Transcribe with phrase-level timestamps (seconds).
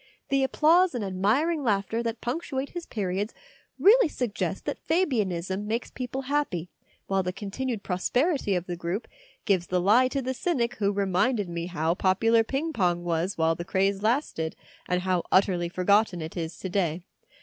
[0.29, 3.35] The applause and admiring laughter that punctuate his periods
[3.77, 6.71] really suggest that Fabianism makes people happy,
[7.05, 9.07] while the continued prosperity of the group
[9.45, 13.53] gives the lie to the cynic who reminded me how popular ping pong was while
[13.53, 14.55] the craze lasted,
[14.87, 17.03] and how utterly for gotten it is to day.